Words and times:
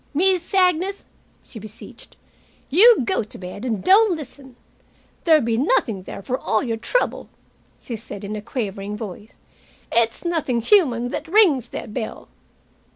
"Miss 0.15 0.51
Agnes," 0.55 1.05
she 1.43 1.59
beseeched, 1.59 2.17
"you 2.71 3.01
go 3.05 3.21
to 3.21 3.37
bed 3.37 3.63
and 3.63 3.83
don't 3.83 4.15
listen. 4.17 4.55
There'll 5.25 5.43
be 5.43 5.57
nothing 5.59 6.01
there, 6.01 6.23
for 6.23 6.39
all 6.39 6.63
your 6.63 6.77
trouble," 6.77 7.29
she 7.77 7.95
said, 7.95 8.23
in 8.23 8.35
a 8.35 8.41
quavering 8.41 8.97
voice. 8.97 9.37
"It's 9.91 10.25
nothing 10.25 10.61
human 10.61 11.09
that 11.09 11.27
rings 11.27 11.67
that 11.67 11.93
bell." 11.93 12.29